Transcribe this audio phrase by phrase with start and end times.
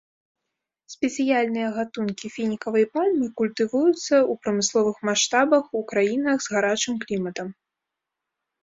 [0.93, 3.87] Спецыяльныя гатункі фінікавай пальмы культывуюцца
[4.31, 7.47] ў прамысловых маштабах ў краінах з гарачым кліматам.